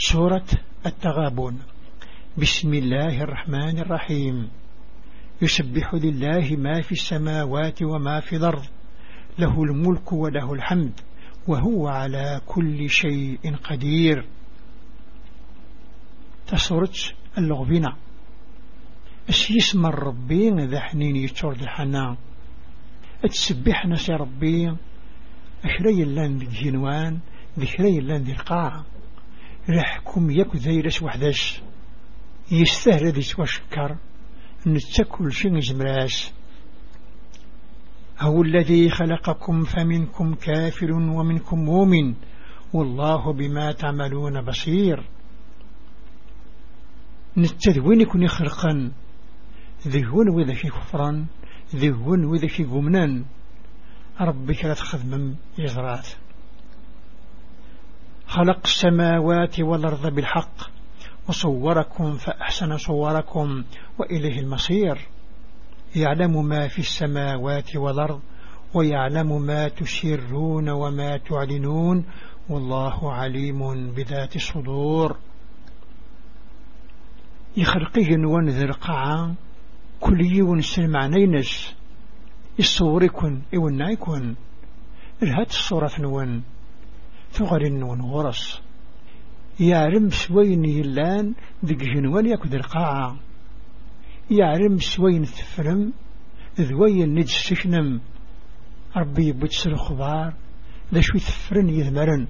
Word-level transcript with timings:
سورة 0.00 0.46
التغابن. 0.86 1.58
بسم 2.38 2.74
الله 2.74 3.22
الرحمن 3.22 3.78
الرحيم. 3.78 4.50
يسبح 5.42 5.94
لله 5.94 6.56
ما 6.56 6.80
في 6.80 6.92
السماوات 6.92 7.82
وما 7.82 8.20
في 8.20 8.36
الأرض 8.36 8.64
له 9.38 9.62
الملك 9.62 10.12
وله 10.12 10.52
الحمد 10.52 11.00
وهو 11.48 11.88
على 11.88 12.40
كل 12.46 12.90
شيء 12.90 13.56
قدير. 13.64 14.24
تصرت 16.46 17.14
اللغبنا 17.38 17.96
اسم 19.30 19.86
الربين 19.86 20.60
ذا 20.60 20.80
حنين 20.80 21.16
يتشور 21.16 21.52
الحنا. 21.52 22.16
اتسبحنا 23.24 23.96
سي 23.96 24.12
ربي 24.12 24.76
أشري 25.64 26.02
اللان 26.02 26.38
ذي 26.38 26.46
الجنوان 26.46 27.18
ذكري 27.58 27.98
اللان 27.98 28.22
ذي 28.22 28.32
القاع. 28.32 28.84
رحكم 29.70 30.30
يكو 30.30 30.56
ذيرس 30.58 31.02
وحدش 31.02 31.62
يستهل 32.52 33.06
ذي 33.06 33.22
توشكر 33.22 33.96
نتكل 34.66 35.32
شن 35.32 35.58
جمراس 35.58 36.32
هو 38.20 38.42
الذي 38.42 38.90
خلقكم 38.90 39.64
فمنكم 39.64 40.34
كافر 40.34 40.92
ومنكم 40.92 41.58
مؤمن. 41.58 42.14
والله 42.72 43.32
بما 43.32 43.72
تعملون 43.72 44.44
بصير. 44.44 45.08
نتذوين 47.36 48.00
يكون 48.00 48.28
خلقا 48.28 48.92
ذهون 49.86 50.28
وذا 50.28 50.54
في 50.54 50.68
كفرا 50.68 51.26
ذهون 51.74 52.24
وذا 52.24 52.48
في 52.48 52.64
قمنا 52.64 53.24
ربك 54.20 54.64
لا 54.64 54.74
تخدم 54.74 55.36
يزرات 55.58 56.08
خلق 58.28 58.60
السماوات 58.64 59.60
والأرض 59.60 60.14
بالحق 60.14 60.70
وصوركم 61.28 62.12
فأحسن 62.12 62.76
صوركم 62.76 63.64
وإليه 63.98 64.40
المصير. 64.40 65.08
يعلم 65.96 66.46
ما 66.46 66.68
في 66.68 66.78
السماوات 66.78 67.76
والأرض 67.76 68.20
ويعلم 68.74 69.42
ما 69.42 69.68
تسرون 69.68 70.68
وما 70.68 71.16
تعلنون 71.16 72.04
والله 72.48 73.12
عليم 73.12 73.90
بذات 73.92 74.36
الصدور. 74.36 75.16
يخلقه 77.56 78.08
ونذر 78.26 78.72
قاعا 78.72 79.34
كل 80.00 80.20
يون 80.20 80.60
سلم 80.60 80.96
عنينس 80.96 81.74
يصوركن 82.58 83.42
يكون 83.52 84.36
الهات 85.22 85.50
الصورة 85.50 85.90
نون 86.00 86.42
ثغر 87.38 87.68
نون 87.68 88.00
غرس 88.00 88.62
يعلم 89.60 90.10
سوين 90.10 90.64
يلان 90.64 91.34
ذق 91.64 91.76
جنوان 91.76 92.26
يكد 92.26 92.54
القاعة 92.54 93.16
يعلم 94.30 94.78
سوين 94.78 95.22
تفرم 95.22 95.92
ذوين 96.60 97.14
نجس 97.14 97.30
سكنم 97.30 98.00
ربي 98.96 99.32
بتسر 99.32 99.70
الخبار 99.72 100.34
ذا 100.94 101.00
شوي 101.00 101.20
تفرن 101.20 101.68
يذمرن. 101.68 102.26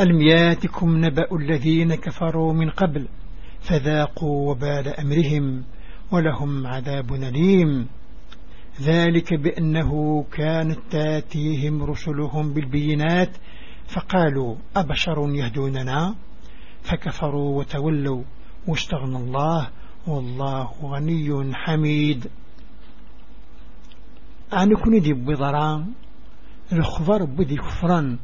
ألم 0.00 0.20
ياتكم 0.20 1.04
نبأ 1.04 1.36
الذين 1.36 1.94
كفروا 1.94 2.52
من 2.52 2.70
قبل 2.70 3.08
فذاقوا 3.60 4.50
وبال 4.50 4.88
أمرهم 4.88 5.64
ولهم 6.12 6.66
عذاب 6.66 7.12
أليم. 7.12 7.88
ذلك 8.80 9.34
بأنه 9.34 10.22
كانت 10.22 10.78
تاتيهم 10.90 11.82
رسلهم 11.82 12.52
بالبينات 12.52 13.36
فقالوا 13.88 14.56
أبشر 14.76 15.28
يهدوننا؟ 15.34 16.14
فكفروا 16.82 17.58
وتولوا. 17.58 18.22
واستغنى 18.66 19.16
الله 19.16 19.68
والله 20.06 20.70
غني 20.82 21.54
حميد. 21.54 22.30
أن 24.52 24.70
يكون 24.70 25.00
دي 25.00 25.12
بضران 25.12 25.92
الخبر 26.72 27.24
بدي 27.24 27.56
كفران 27.56 28.18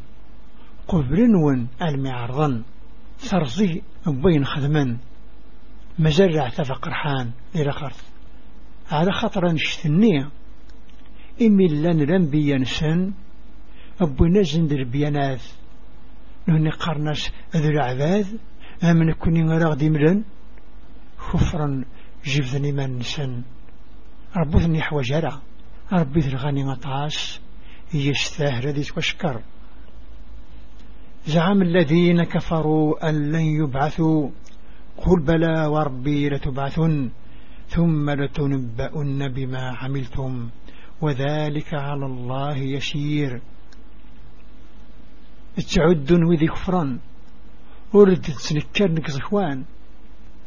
قبرن 0.88 1.68
المعرضا 1.82 2.62
سرزي 3.18 3.82
بين 4.06 4.44
خدما 4.44 4.96
مزرع 5.98 6.48
تفقرحان 6.48 7.30
إلى 7.54 7.72
خرث 7.72 8.02
على 8.90 9.12
خطر 9.12 9.52
نشتنية 9.52 10.30
إمي 11.42 11.68
لن 11.68 12.02
رنبي 12.10 12.50
ينسن 12.50 13.12
أبو 14.00 14.26
نزن 14.26 14.66
در 14.66 14.84
بيانات 14.84 15.42
نهني 16.48 16.70
قرناس 16.70 17.30
ذو 17.56 17.68
العباد 17.68 18.26
أمن 18.84 19.12
كوني 19.12 19.42
غراغ 19.44 19.84
ملن 19.84 20.24
خفرا 21.18 21.84
جفذني 22.24 22.72
من 22.72 22.98
نسن 22.98 23.42
ربوثني 24.36 24.82
حوجرة 24.82 25.42
ربي 25.92 26.20
ذلغاني 26.20 26.64
مطاس 26.64 27.40
يستاهل 27.94 28.66
ذي 28.68 28.84
وشكر. 28.96 29.42
زعم 31.26 31.62
الذين 31.62 32.24
كفروا 32.24 33.08
أن 33.08 33.32
لن 33.32 33.40
يبعثوا 33.40 34.30
قل 34.96 35.20
بلى 35.20 35.66
وربي 35.66 36.28
لتبعثن 36.28 37.10
ثم 37.68 38.10
لتنبؤن 38.10 39.28
بما 39.28 39.76
عملتم. 39.76 40.48
وذلك 41.04 41.74
على 41.74 42.06
الله 42.06 42.56
يشير 42.56 43.40
تعد 45.74 46.12
وذي 46.12 46.46
كفرا 46.46 46.98
ورد 47.92 48.20
تسنكر 48.20 48.90
نكزخوان 48.92 49.64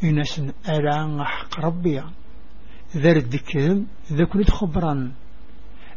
إناس 0.03 0.40
ألا 0.69 1.23
حق 1.23 1.59
ربي. 1.59 2.01
ذا 2.96 3.12
الذكرم 3.12 3.88
ذا 4.13 4.25
كنت 4.25 4.51
خبرا 4.51 5.12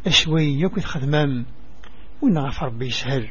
أشوي 0.06 0.60
يكون 0.60 0.82
خدمام 0.82 1.47
ونغفر 2.22 2.66
ربي 2.66 2.91
سهل 2.91 3.31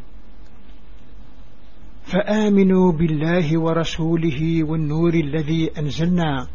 فآمنوا 2.03 2.91
بالله 2.91 3.59
ورسوله 3.59 4.63
والنور 4.63 5.13
الذي 5.13 5.71
أنزلنا. 5.77 6.47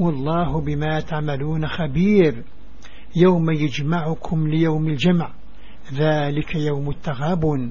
والله 0.00 0.60
بما 0.60 1.00
تعملون 1.00 1.66
خبير. 1.66 2.44
يوم 3.16 3.50
يجمعكم 3.50 4.48
ليوم 4.48 4.88
الجمع. 4.88 5.32
ذلك 5.92 6.54
يوم 6.54 6.90
التغابن. 6.90 7.70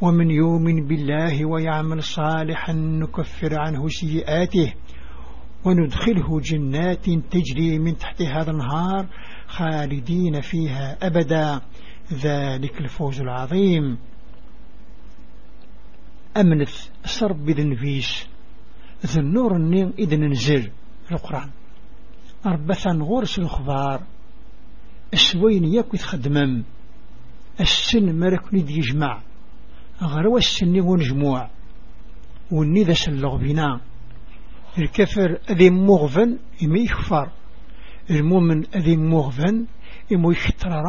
ومن 0.00 0.30
يؤمن 0.30 0.86
بالله 0.86 1.44
ويعمل 1.44 2.02
صالحا 2.02 2.72
نكفر 2.72 3.60
عنه 3.60 3.88
سيئاته. 3.88 4.74
وندخله 5.64 6.40
جنات 6.40 7.04
تجري 7.04 7.78
من 7.78 7.96
تحت 7.98 8.22
هذا 8.22 8.50
النهار 8.50 9.06
خالدين 9.46 10.40
فيها 10.40 11.06
أبدا. 11.06 11.60
ذلك 12.12 12.80
الفوز 12.80 13.20
العظيم. 13.20 13.98
أمنث 16.36 16.88
صرب 17.04 17.44
بذن 17.44 17.74
فيش 17.74 18.26
ذو 19.06 19.22
النور 19.22 19.56
النين 19.56 19.92
إذن 19.98 20.30
نزل 20.30 20.70
القرآن. 21.12 21.50
أربثا 22.46 22.90
غورس 22.90 23.38
الخبار 23.38 24.02
السوين 25.12 25.64
يكو 25.64 25.96
يتخدمم 25.96 26.64
السن 27.60 28.18
مرك 28.20 28.54
ند 28.54 28.70
يجمع. 28.70 29.22
غروا 30.02 30.38
السن 30.38 30.80
ونجموع. 30.80 31.50
والندى 32.52 32.94
سلغ 32.94 33.36
بنا 33.36 33.80
الكفر 34.78 35.38
أذي 35.50 35.70
مغفن 35.70 36.38
إما 36.62 36.78
يكفر. 36.78 37.32
المؤمن 38.10 38.64
أذي 38.76 38.96
مغفن 38.96 39.66
إما 40.12 40.32
يخترر 40.32 40.86